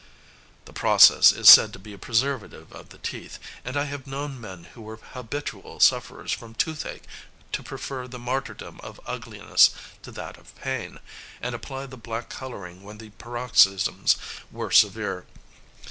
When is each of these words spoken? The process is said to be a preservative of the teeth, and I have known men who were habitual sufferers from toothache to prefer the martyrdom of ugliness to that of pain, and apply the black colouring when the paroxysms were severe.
The 0.65 0.73
process 0.73 1.31
is 1.31 1.47
said 1.47 1.73
to 1.73 1.77
be 1.77 1.93
a 1.93 1.97
preservative 1.99 2.73
of 2.73 2.89
the 2.89 2.97
teeth, 2.97 3.37
and 3.63 3.77
I 3.77 3.83
have 3.83 4.07
known 4.07 4.41
men 4.41 4.63
who 4.73 4.81
were 4.81 4.95
habitual 4.95 5.79
sufferers 5.79 6.31
from 6.31 6.55
toothache 6.55 7.03
to 7.51 7.61
prefer 7.61 8.07
the 8.07 8.17
martyrdom 8.17 8.79
of 8.81 8.99
ugliness 9.05 9.69
to 10.01 10.11
that 10.13 10.37
of 10.37 10.55
pain, 10.55 10.97
and 11.39 11.53
apply 11.53 11.85
the 11.85 11.97
black 11.97 12.29
colouring 12.31 12.81
when 12.81 12.97
the 12.97 13.11
paroxysms 13.19 14.15
were 14.51 14.71
severe. 14.71 15.27